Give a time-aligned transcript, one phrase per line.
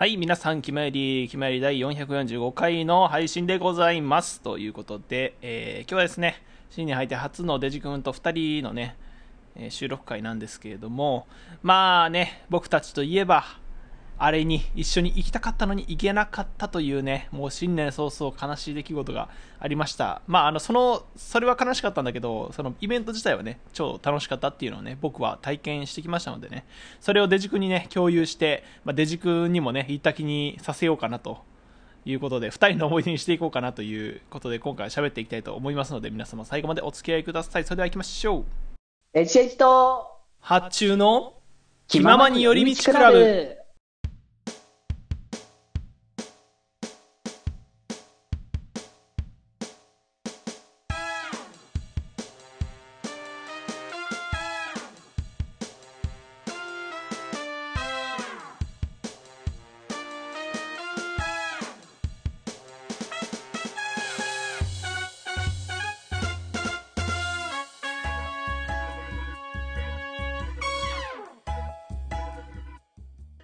[0.00, 4.40] はい、皆さん、決まり、決まり第445回の配信でございます。
[4.40, 8.96] ということで、えー今日はですね、新に入って初のデジ君と2人のね、
[9.56, 11.26] え収録会なんですけれども、
[11.62, 13.44] まあね、僕たちといえば、
[14.22, 20.20] あれに一緒に行きたかったのに行けなかったというね、もう新年早々悲しい出来事がありました。
[20.26, 26.66] まあ、あの、その、それは悲しかったんだけど、そのイベント自体はね、超楽しかったっていうのをね、僕は体験してきましたのでね、
[27.00, 31.38] それをデジ君にね、共有して、まあ、デジ君にもね、言った気にさせようかなと
[32.04, 37.64] いうことで、二人の思い出にしていこうかなということで、今回喋っていきたいと思いますので、皆様最後までお付き合いください。
[37.64, 38.44] それでは行きましょう。
[39.14, 40.06] エチエチと、
[40.40, 41.32] 発注の
[41.88, 43.59] 気ままに寄り道クラブ。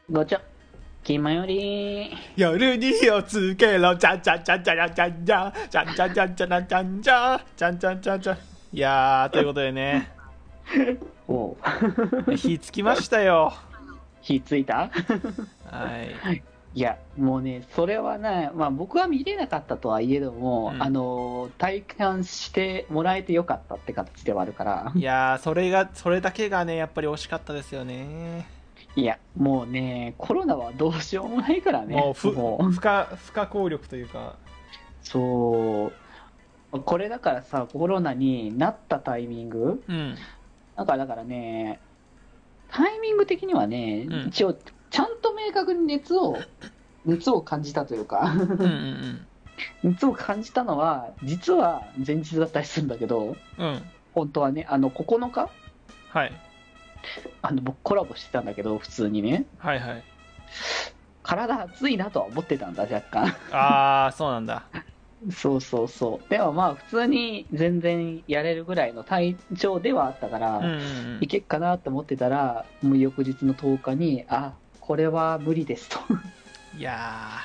[0.08, 0.38] ごちょ、
[1.02, 2.12] 気まより。
[2.36, 5.48] 夜に火をつけろ、じゃんじゃんじゃんじゃんじゃんじゃ。
[5.48, 7.36] んじゃんじゃんじゃんじゃんじゃんじゃ。
[7.36, 8.38] んじゃんじゃんじゃんじゃ。
[8.72, 10.12] いやー、ということでね、
[11.26, 11.56] お
[12.28, 12.36] う。
[12.36, 13.52] 火つきましたよ。
[14.20, 14.90] 火ついた？
[15.64, 16.42] はい。
[16.74, 20.82] いや、もうね、それはね、まあ僕は見れなかったとはいえども、うん。
[20.84, 28.46] あの、体感してもらえてよかったって形ではあるから、いやー、それが、それだけがね、やっぱり惜しかったですよね。
[28.94, 31.94] いや、もうね、コロナはどうしようもないからね。
[31.94, 32.70] もうふもう。
[32.70, 34.36] 不可不可抗力というか。
[35.02, 35.92] そ
[36.72, 36.80] う。
[36.80, 39.82] これだからさ、コロナになったタイミング。
[39.86, 40.16] うん。
[40.76, 41.80] なんかだからね、
[42.68, 44.28] タイミング的にはね、うん。
[44.28, 46.36] 一応、ちゃんと明確に熱を、
[47.04, 49.26] 熱を感じたというか、うんうん
[49.82, 53.66] 熱を感じたのは、実は前日だったりするんだけど、うん。
[53.66, 53.82] うん
[54.16, 55.50] 本当はね、あの、9日？
[56.08, 56.32] はい
[57.42, 60.04] あの、僕コラボしてたんだけど、普通にね、はいはい
[61.22, 63.36] 体熱いなとは思ってたんだ、若干。
[63.50, 64.64] ああそうなんだ
[65.30, 66.30] そうそうそう。
[66.30, 75.98] でもまあ、普通に全然やれるぐらいの体調ではあったから、うんうんうんいけっかなと思ってたら、もう翌日の10日に、あ、これは無理ですと。
[76.78, 77.40] いや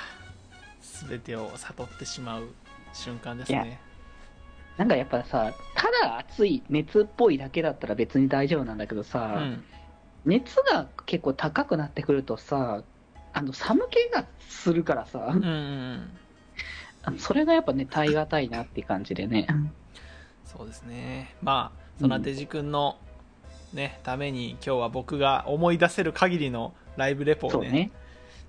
[0.81, 2.49] ー全てを悟ってしまう
[2.93, 3.79] 瞬間ですね
[4.81, 9.63] なんかやっぱさ、ただ暑い、熱っぽいだけだったら別に大丈夫なんだけどうさ、ん。
[10.25, 12.81] 熱が結構高くなってくるとさ、
[13.31, 16.09] あの寒気がするからさ、うんうんうん。
[17.03, 19.45] あのそれがやっぱね、耐え難いなって感じでね。
[20.45, 21.35] そうですね。
[21.43, 22.97] まあそんなデジ君の
[23.73, 27.91] ね、ために今日は僕が思い出せる限りのライブレポをねね。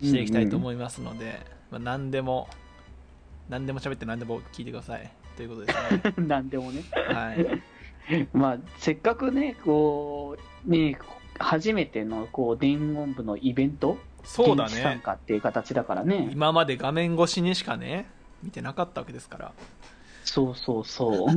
[0.00, 1.40] していきたいとい思いますので、
[1.70, 2.48] まあ、何でも
[3.50, 6.28] 何でも喋って何でも聞いてくださいということですねうん。
[6.28, 6.82] なんでもね。
[6.92, 7.62] はい
[8.32, 10.98] まあ、せっかくね、こう、ね、
[11.38, 16.28] 初めてのこう伝言部のイベント、そうだ現地参ね加っていう形だからね。
[16.32, 18.06] 今まで画面越しにしかね
[18.42, 19.52] 見てなかったわけですから
[20.24, 21.28] そうそうそう。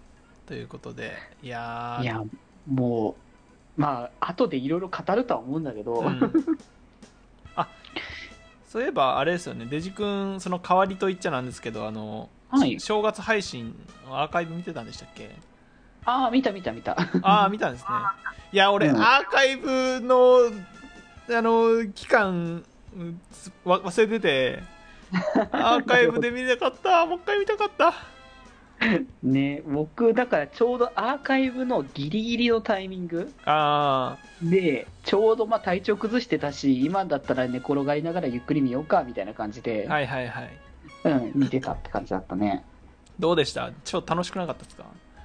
[0.46, 1.12] ということで
[1.42, 2.22] いやーいや、
[2.70, 3.16] も
[3.78, 6.20] う、まあ、後でいろいろ語るとは思うんだけど、うん
[7.56, 7.68] あ
[8.66, 12.28] そういえばあれですよねデジ君その代わりと言っちゃなんですけどあの、
[12.58, 12.80] はい。
[12.80, 13.74] 正月配信
[14.06, 15.30] のアーカイブ見てたんでしたっけ？
[16.06, 16.96] ああ、見た見た見た。
[17.22, 17.88] ああ見たんですね。
[18.52, 18.96] いや俺、うん。
[19.00, 20.38] アーカイブの
[21.30, 22.64] あの期間
[23.64, 24.62] わ忘れてて
[25.52, 27.06] アーカイブで見なかった。
[27.06, 27.94] もう一回見たかった。
[29.22, 40.50] ね、僕、だからちょうどアーカイブのギリギリのタイミングあで、ちょうどまあ体調崩してたし、今だったら寝転がりながらゆっくり見ようかみたいな感じで、あはいはいはい
[41.04, 42.64] うん、見てたって感じだったね。
[43.18, 43.70] どうでした？
[43.84, 44.84] 超楽しくなかったですか？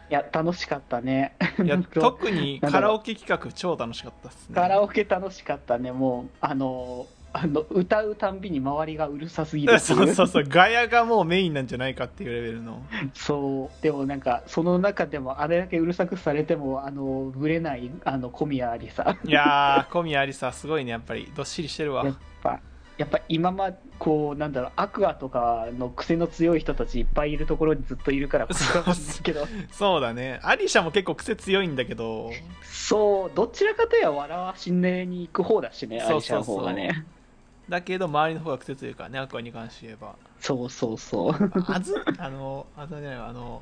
[0.09, 1.35] いや、楽しかったね。
[1.63, 4.55] いや 特にカラオケ企画超楽しかったですね。
[4.55, 10.43] カラオケ楽しかったね、もう、あの、あの歌うたんびに周りがうるさすぎる そうそうそう。
[10.47, 12.81] ガヤがもうメインなんじゃないかっていうレベルの。
[13.13, 13.83] そう。
[13.83, 19.15] でもなんか、その中でもあれだけうるさくされても、あの、ぶれない、あの、小宮ありさ。
[19.23, 20.89] いやー小宮ありさすごいね。
[20.91, 22.03] やっぱりどっしりしてるわ。
[22.03, 22.59] やっぱ、
[22.99, 28.47] やっぱ今ま、こう、なんだろう、アクアとかの癖の強い人たちいっぱいいるところにずっといるから、
[29.71, 30.41] そうだね。
[30.43, 32.29] アリシャも結構癖強いんだけど。
[32.61, 37.05] そう、どちらかといえば笑わしねに行く方だしね、アリシャの方がね。
[37.69, 40.15] だけど周りの方が癖強いからねアクアに関して言えば。
[40.39, 41.53] そうそうそう。
[41.67, 43.61] あずあのあずなじゃないわあの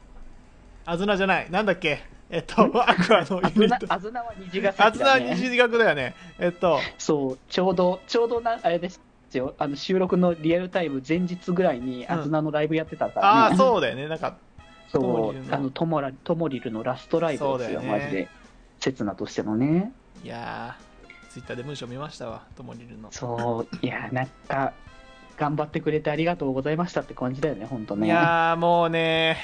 [0.86, 1.52] あずなじゃない。
[1.52, 2.00] なんだっけ？
[2.30, 3.94] えっとアクアのあずなユニット。
[3.94, 5.36] あずなは虹ヶあずな崎だね。
[5.36, 6.16] 二次学だよね。
[6.40, 6.80] えっと。
[6.98, 9.02] そう、ちょうど、ちょうどな、あれです。
[9.28, 13.58] ちよあの収録のリアルタイム前日ぐらいに、んあずなのライブやってたからああ、ね。
[13.58, 14.08] そうだよね。
[14.08, 14.38] なんか、
[14.90, 18.28] そう、あの、ともら、ともりるのラストライブですよ、よねマジで。
[18.80, 19.92] 刹那としてのね。
[20.24, 23.12] いやー、ツイッターで文章見ましたわ、ともりるの。
[23.12, 24.74] そう、いや、なんか、
[25.38, 28.08] 頑張ってくれてありがとうございましたって感じだよね、本当ね。
[28.08, 29.38] いやー、もうね、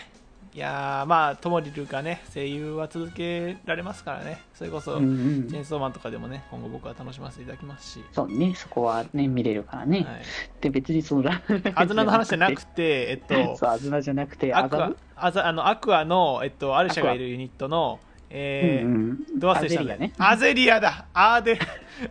[0.56, 4.40] いやー、まあ、ともりるがね、声優は続けられますからね。
[4.54, 8.04] それこそ、うんうんチェーンソーマンとかでもね、今後僕は楽しませていただきますし。
[8.12, 10.02] そうね、そこはね、見れるからね。
[10.02, 10.22] はい、
[10.62, 11.42] で、別にそのラ、
[11.74, 18.98] あずなの話じゃなくて、えっと、 そう、あずなじゃなくて、アクアあざあのアクアの、えっと、アルシャがいるユニットの、えーうんう
[19.36, 19.40] ん。
[19.40, 19.94] どう忘れしたんだ？
[19.94, 20.14] アゼリアね。
[20.20, 21.60] アゼリアだあーで、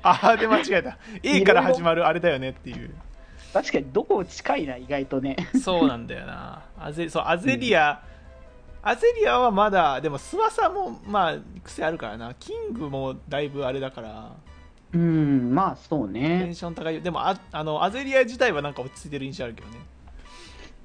[0.03, 0.99] あーで間違えた。
[1.23, 2.91] A から始まるあれだよねっていう。
[3.53, 5.37] 確かにどこ近いな、意外とね。
[5.63, 6.63] そうなんだよな。
[6.81, 8.03] アゼそうアゼリア、
[8.83, 12.35] アゼリアはまだ、でも諏訪さんも、まあ、癖あるからな。
[12.35, 14.33] キングもだいぶあれだから、
[14.93, 16.55] うん、まあそうテねン。
[16.55, 17.01] ション高いよ。
[17.01, 19.79] でもああの、アゼリア自体はなんか落ち着いてる印象あるけどね。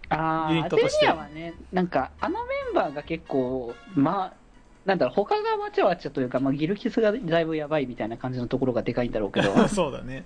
[0.10, 4.34] ああ、アゼリアはね、なんか、あのメンバーが結構、まあ、
[4.86, 10.24] なんだろう、他がわちゃわちゃというか、まあ、ギルキスがだいぶやばいみたいな感じのところがでかいんだろうけど、 そうだね。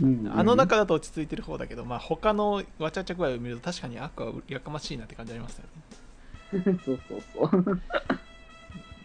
[0.00, 5.89] うんうんあの中だと落ち着いてる方だけど、まあ、他のわちゃわちゃ具合を見ると確かにアクアはやかましいなって感じありますよね。
[6.84, 7.80] そうそうそう。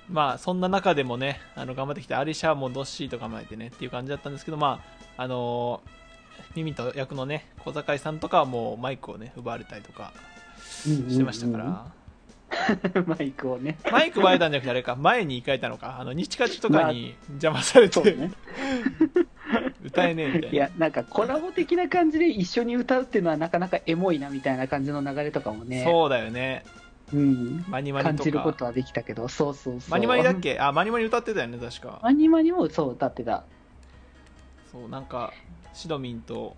[0.10, 4.80] まあそんな中でもねあの頑張ってきてアリシャもドッシーと構えてねっていう感じだったんですけどま
[5.18, 5.82] ああの
[6.56, 10.14] ミミと役のね小坂井さんとかはもうマイクをね奪われたりとか
[10.84, 11.86] してましたから、
[13.06, 13.78] マイクをね。
[13.92, 18.32] マイク奪われたんじゃなくてあれか前に行かれたのかあの日カチとかに邪魔されて、そうね。
[19.84, 26.64] 歌えねえみたいないや、なんかコラボ的な感じで一緒に歌うっていうのはなかなかエモいなみたいな感じの流れとかもね、そうだよね
[27.14, 29.92] うん、マニマニと感じるこかとはできたけど、そうそうそう。
[29.92, 30.60] マニマニだっけ？
[30.60, 32.00] あマニマニ歌ってたよね確か。
[32.02, 33.44] マニマニもそう歌ってた。
[34.72, 35.32] そうなんか
[35.74, 36.56] シドミンと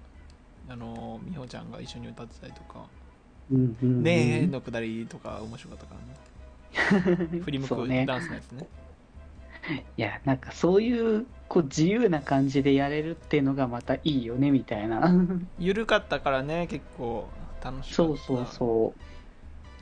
[0.70, 2.86] あの美穂ちゃんが一緒に歌ってたりとか。
[3.52, 4.04] うんうんうん。
[4.04, 7.40] ねえのくだりとか面白かったからね。
[7.44, 8.68] 振り向くダンスのやつね。
[9.98, 15.12] いや、なんかそういうこう自由な感じでやれるっていうのがまたいいよねみたいな。
[15.60, 17.28] 緩かったからね結構
[17.64, 17.94] 楽しかった。
[17.96, 19.02] そうそうそう。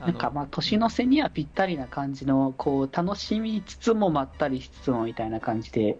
[0.00, 5.98] なんかまあ年の瀬にはぴったりな感じのこう楽しみつつもまったりしつつもみたいな感じで、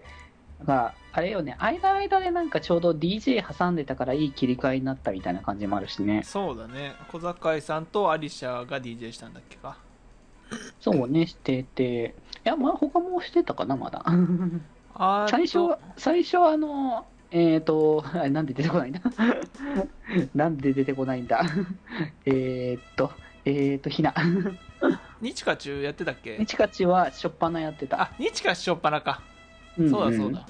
[0.64, 1.56] まあ、あれよね。
[1.58, 6.22] 間間でなんかちょうど DJ 挟んでたからいい切り替えになったみたいな感じもあるしね。
[6.24, 6.94] そうだね。
[7.10, 9.78] 小坂井さんとアリシャが DJ したんだっけか？
[10.80, 12.14] そうねしてて。
[12.44, 14.04] いやまあ他もしてたかなまだ。
[15.28, 19.00] 最初は最初はあのえっ、ー、とあれなんで出てこないんだ？
[20.34, 21.42] なんで出てこないんだ？
[22.26, 23.10] えっと
[23.46, 24.12] えっ、ー、とひな。
[25.22, 26.36] 日華中やってたっけ？
[26.38, 28.02] みちかちはしょっぱなやってた。
[28.02, 29.22] あ日華しょっぱなか、
[29.78, 29.90] んん。
[29.90, 30.46] そうだそうだ。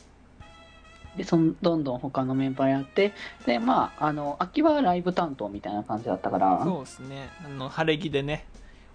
[1.17, 3.15] でそんどんどん他のメンバーやって
[3.47, 6.61] でまああの秋はライブ担当みたいな感じだったから。
[6.65, 7.29] そうですね。
[7.45, 8.45] あの晴れ着でね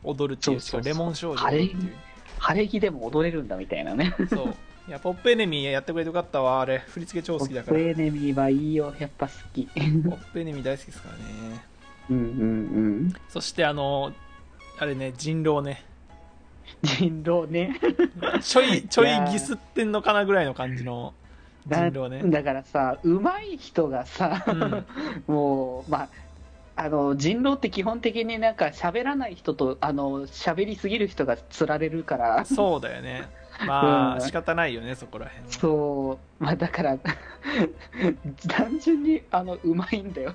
[0.03, 1.94] 踊るっていうしかレモン少女晴れっていう。
[2.39, 4.15] 晴れ着でも踊れるんだみたいなね。
[4.30, 4.56] そう。
[4.88, 6.80] いやポップエネミーやってくれてよかったわあれ。
[6.80, 7.77] 振り付け超好きだから。
[7.77, 8.94] ポップエネミーはいいよ。
[9.00, 9.65] やっぱ好き。
[9.65, 11.70] ポップエネミー大好きですからね
[12.09, 12.25] うんうんう
[13.07, 13.13] ん。
[13.30, 14.13] そしてあの
[14.80, 15.86] あれね人狼ね。
[16.83, 17.80] 人狼ね。
[18.42, 21.13] ちょいちょいギスってんのかなぐらいの感じの
[21.67, 22.24] 人だ狼ね。
[22.25, 24.86] だからさ上手い人がさ、うん。
[25.27, 26.10] もうまあ
[26.75, 32.46] あの人狼って基本的になんか喋らない人とあの喋りすぎる人が釣られるから。
[32.46, 33.27] そうだよね。
[33.67, 34.22] まあ、うん。
[34.22, 35.51] 仕方ないよねそこら辺は。
[35.51, 36.43] そう。
[36.43, 36.98] まあだから
[38.50, 40.34] 単純にあのうまいんだよ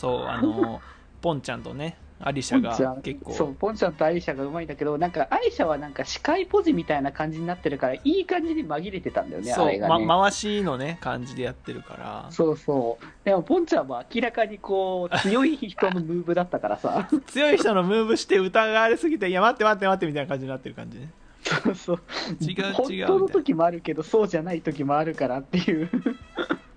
[0.00, 0.80] そうあの
[1.20, 3.32] ポンちゃんとねアリシャが結構。
[3.32, 12.26] そうポンちゃんとアリシャがうまいんだけどなんかアリシャはなんか司会ポジみたいな感じになってるからいい感じに紛れてたんだよねあそう、れがね、ま、回しのね感じでやってるから。
[12.30, 13.04] そうそう。
[13.24, 17.08] でもポンちゃんも明らかにこう強い人のムーブだったからさ。
[17.28, 21.10] 強い人のムーブして疑われすぎていや待って待って待ってみたいな感じになってる感じね。
[21.42, 22.00] そうそう。
[22.42, 25.88] 違う違う本当の時もあるけどそうじゃない時もあるからっていう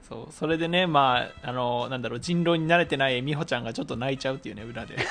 [0.07, 4.97] そうそれでねまああのなんだろう人狼に慣れてない美穂ちゃんがちょっと泣いちゃうっていうね裏で。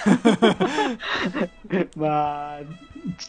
[1.96, 2.60] まあ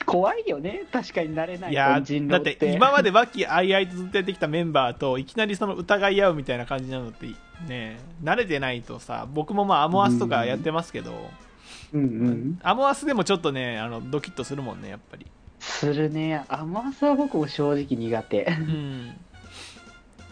[0.05, 0.83] 怖いよね。
[0.91, 2.55] 確かになれないいや人だって。
[2.55, 7.27] て今まで和気あいあいとずっとやってきたメンバーといきなりその疑い合うみたいな感じなのって
[7.67, 11.29] ね慣れてないとさ僕もまあアモアスとかやってますけど、
[11.93, 12.59] うんうん。
[12.61, 15.25] アモアスでもちょっとねあのドキッとするもんねやっぱり。
[15.59, 16.43] するね。
[16.49, 18.43] 甘さは僕も正直苦手。
[18.43, 19.15] うん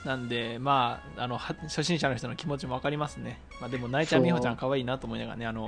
[0.05, 5.67] なんでまああのは初心者の人の気持ちも分かりますね、まあ、でも泣いちゃん美穂ちゃん可愛いなと思いながらねあの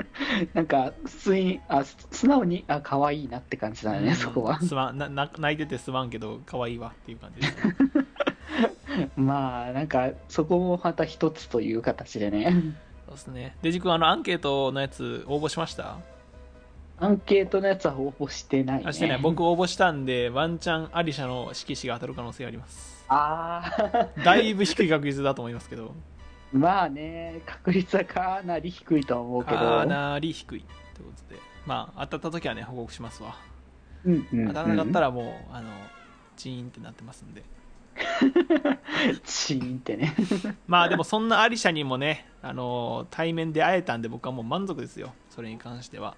[0.54, 4.60] なんか普通にあす素直にあ可愛いなって感じだね、うんそこは。
[4.60, 7.66] すまな泣いててすまんけど可愛いわっていう感じです、
[8.98, 12.52] ね、 まあ、なんか、そこもまた一つという形でね。
[13.06, 13.56] そうですね。
[13.62, 15.98] デジ君、あの、アンケートのやつ応募しました？
[16.98, 18.84] アンケートのやつは応募してない、ね。
[18.86, 19.18] あしてない。
[19.18, 23.04] 僕応募したんで、ワンチャンアリシャの色紙が当たる可能性があります。
[23.08, 23.62] あ
[24.16, 25.94] あ、だいぶ低い確率だと思いますけど。
[26.52, 29.56] まあね、確率はかなり低いとは思うけど。
[29.58, 31.40] かなり低いってことで。
[31.66, 33.36] まあ、当たった時はね、報告しますわ。
[34.04, 34.48] うんうん、うん。
[34.48, 35.68] 当たらなかったらもう、あの、
[36.36, 37.42] チーンってなってますんで。
[39.24, 40.14] チーンってね。
[40.66, 45.12] まあでもそんなアリシャにもね、あの対面で会えたんで僕はもう満足ですよ。
[45.30, 46.16] それに関しては。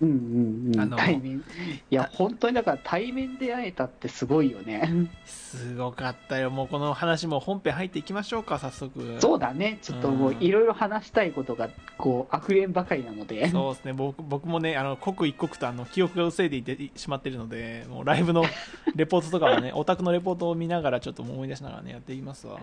[0.00, 0.80] うんうんうん。
[0.80, 1.38] あの対面。
[1.38, 5.08] いや、本当にだから対面で会えたってすごいよね。
[5.24, 6.50] すごかったよ。
[6.50, 9.16] もうこの話も本編入っていきましょうか、早速。
[9.20, 9.78] そうだね。
[9.82, 13.48] ちょっともういろいろ話したいことが、こう、溢れんばかりなので。
[13.48, 13.92] そうですね。
[13.92, 18.44] 僕僕もね、あの、刻一刻とあの、記憶が薄いでいてしまっているので、もうライブの
[18.94, 22.60] レポートとかはね、オタクのレポートを見ながらちょっと思い出しながらね、やっていきますわ。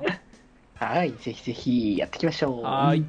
[0.76, 1.12] はい。
[1.14, 2.64] ぜひぜひやっていきましょう。
[2.64, 3.06] はーい。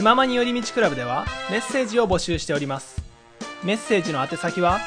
[0.00, 3.02] 気ままに寄り道クラブではメッセージを募集しております。
[3.62, 4.80] メッセージの宛先は、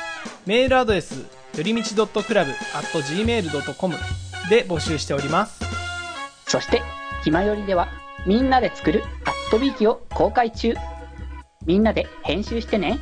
[0.47, 3.95] メールアドレス、よりみち .club.gmail.com
[4.49, 5.63] で募集しております。
[6.47, 6.81] そして、
[7.23, 7.89] ひまよりでは、
[8.25, 10.73] みんなで作るアットビーキを公開中。
[11.67, 12.97] みんなで編集してね。